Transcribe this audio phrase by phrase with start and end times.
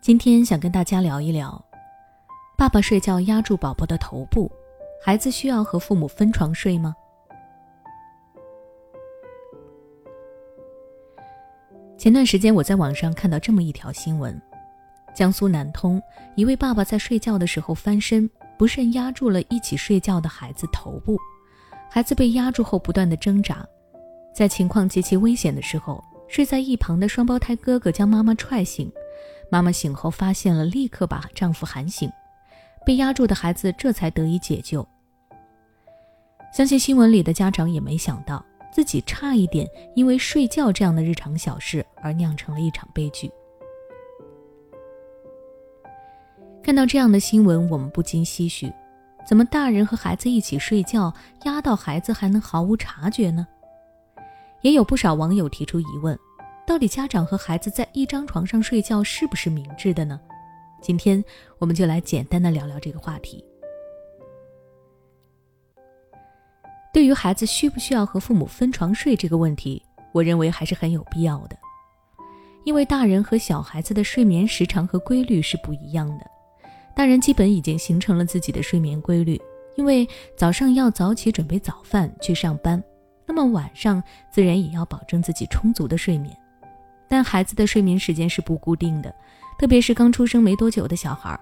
[0.00, 1.62] 今天想跟大家聊一聊，
[2.56, 4.50] 爸爸睡觉压住宝宝的头部，
[5.04, 6.94] 孩子需要和父母分床睡吗？
[11.98, 14.40] 前段时间我在网上看到这么一条新闻：
[15.14, 16.00] 江苏南通
[16.36, 21.18] 一位爸爸在睡觉的时候翻身，不慎压住了一起睡觉的孩子头部，
[21.90, 23.66] 孩子被压住后不断的挣扎，
[24.32, 28.92] 在情况极其危险的时候，睡在一旁的双胞胎哥哥将妈妈踹醒，
[29.50, 32.10] 妈妈醒后发现了，立刻把丈夫喊醒，
[32.86, 34.86] 被压住的孩子这才得以解救。
[36.52, 38.44] 相信新闻里的家长也没想到。
[38.70, 39.66] 自己差一点
[39.96, 43.28] 因为睡觉这样的日常小事而酿成了一场悲剧。
[46.62, 48.70] 看到这样的新闻，我们不禁唏嘘：
[49.26, 51.12] 怎么大人和孩子一起睡觉，
[51.44, 53.48] 压到孩子还能毫无察觉呢？
[54.60, 56.16] 也有不少网友提出疑问：
[56.68, 60.20] 到底家长和孩子在一张床上睡觉是不是明智的呢？
[60.82, 61.24] 今天
[61.56, 63.42] 我们就来简单的聊聊这个话题。
[66.92, 71.56] 对于孩子需不需要和父母分床睡这个问题，我认为还是很有必要的。
[72.64, 76.26] 因为大人和小孩子的睡眠时长和规律是不一样的。
[76.94, 79.40] 大人基本已经形成了自己的睡眠规律，
[79.76, 82.82] 因为早上要早起准备早饭去上班，
[83.24, 86.36] 那么晚上自然也要保证自己充足的睡眠。
[87.08, 89.14] 但孩子的睡眠时间是不固定的，
[89.58, 91.38] 特别是刚出生没多久的小孩，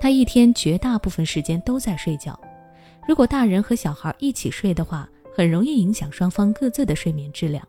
[0.00, 2.38] 他一天绝大部分时间都在睡觉。
[3.06, 7.66] 如果大人和小孩一起睡的话，很容易影响双方各自的睡眠质量。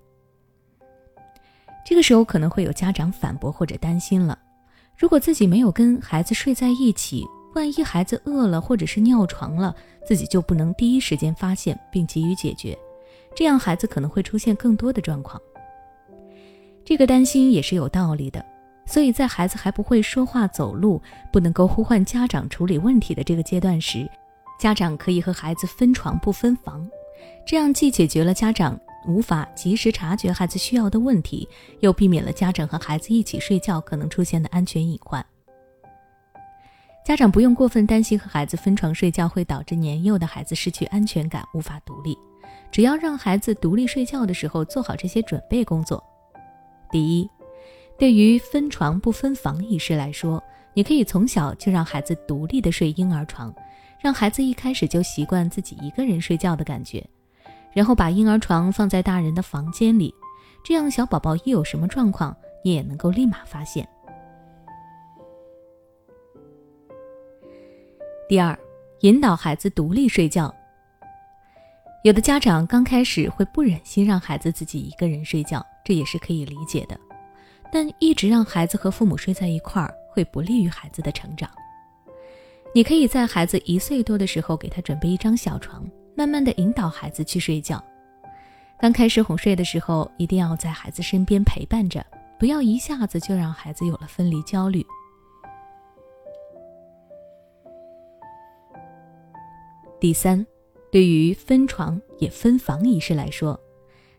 [1.86, 4.38] 这个时候可能会有家长反驳或者担心了：
[4.98, 7.24] 如果自己没有跟孩子睡在一起，
[7.54, 12.78] 万一孩子饿了或者是尿床了，自己就不能第一时间发现并给予解决，
[13.36, 15.40] 这样孩子可能会出现更多的状况。
[16.86, 18.46] 这个担心也是有道理的，
[18.86, 21.02] 所以在孩子还不会说话走路，
[21.34, 24.08] 不能够呼唤家长处理问题的这个阶段时。
[24.60, 26.88] 家长可以和孩子分床不分房，
[27.46, 35.26] 这样既解决了家长无法及时察觉孩子需要的问题，又避免了家长和孩子一起睡觉可能出现的安全隐患。
[37.04, 42.16] 家长不用过分担心和孩子分床睡觉会导致年幼的孩子失去安全感、无法独立，
[42.72, 46.02] 只要让孩子独立睡觉的时候做好这些准备工作。
[46.96, 47.30] 第一，
[47.98, 50.42] 对于分床不分房一事来说，
[50.74, 53.54] 你可以从小就让孩子独立的睡婴儿床。
[54.02, 57.06] 让孩子一开始就习惯自己一个人睡觉的感觉，
[57.74, 60.16] 然后把婴儿床放在大人的房间里，
[60.64, 63.86] 这样小宝宝一有什么状况，你也能够立马发现。
[68.30, 68.58] 第二，
[69.02, 70.56] 引导孩子独立睡觉。
[72.06, 76.96] 有的家长刚开始会不忍心让孩子自己一个人睡觉，这也是可以理解的，
[77.72, 81.50] 但一直让孩子和父母睡在一块儿，会不利于孩子的成长。
[82.76, 85.84] 你可以在孩子一岁多的时候给他准备一张小床，
[86.16, 87.84] 慢慢的引导孩子去睡觉。
[88.80, 92.06] 刚开始哄睡的时候，一定要在孩子身边陪伴着，
[92.38, 94.86] 不要一下子就让孩子有了分离焦虑。
[100.00, 100.46] 第三，
[100.96, 103.60] 对于分床也分房一事来说，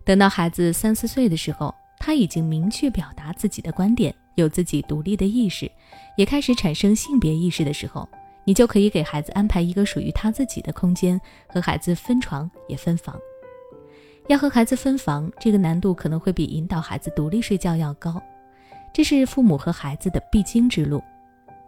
[0.04, 5.72] 等到孩子三四岁的时候，他已经明确表达自己的观点，有自己独立的意识，
[6.18, 8.06] 也开始产生性别意识的时候。
[8.44, 13.18] 你就可以给孩子安排一个属于他自己的空间，和孩子分床也分房。
[14.28, 18.20] 要和孩子分房，这个难度可能会比引导孩子独立睡觉要高，
[18.92, 21.02] 这是父母和孩子的必经之路。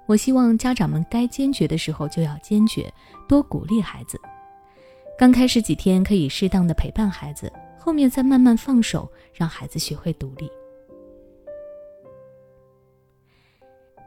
[0.05, 2.93] 我希望家长们该坚决的时候就要坚决，
[3.27, 4.21] 多鼓励孩子。
[5.19, 10.49] 刚开始几天可以适当的陪伴孩子，后面再慢慢放手，让孩子学会独立。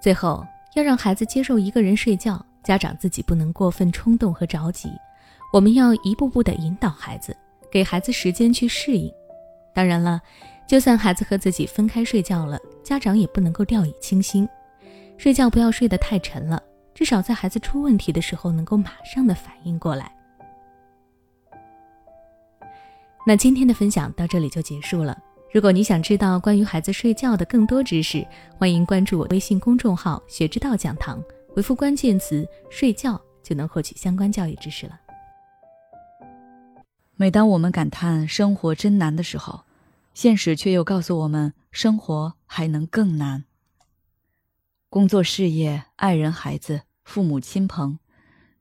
[0.01, 0.41] 最后，
[0.73, 2.43] 要让孩子接受一个人睡觉。
[2.63, 4.89] 家长自己不能过分冲动和着急，
[5.51, 7.35] 我们要一步步的引导孩子，
[7.69, 9.11] 给孩子时间去适应。
[9.73, 10.21] 当然了，
[10.65, 14.47] 就算孩子和自己分开睡觉了，家长也不能够掉以轻心，
[15.17, 16.61] 睡觉不要睡得太沉了，
[16.93, 20.09] 至少在孩子出问题的时候能够马上的反应过来。
[23.23, 25.15] 那今天的分享到这里就结束了。
[25.53, 28.25] 如果你想知道关于孩子睡觉的更多知识，
[28.57, 31.21] 欢迎关注我微信公众号“学之道讲堂”。
[31.53, 34.99] 回复关键词“睡觉”就能获取相关教育知识了。
[37.15, 39.65] 每当我们感叹生活真难的时候，
[40.15, 43.43] 现实却又告诉我们，生活还能更难。
[44.89, 47.99] 工作、事业、爱人、孩子、父母亲朋，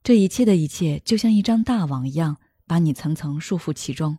[0.03, 2.37] 这一切的一切，就像一张大网一样，
[2.67, 4.19] 把你层层束缚其中。